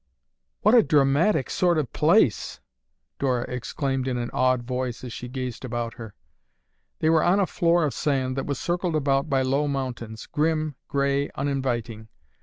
[0.61, 2.59] "What a dramatic sort of place!"
[3.19, 6.15] Dora exclaimed in an awed voice as she gazed about her.
[7.01, 10.75] They were on a floor of sand that was circled about by low mountains, grim,
[10.87, 12.07] gray, uninviting.